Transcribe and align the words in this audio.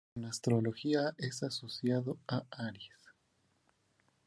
En 0.15 0.25
astrología 0.25 1.13
es 1.19 1.43
asociado 1.43 2.17
a 2.27 2.41
Aries. 2.49 2.97